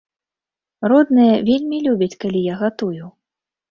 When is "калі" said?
2.27-2.45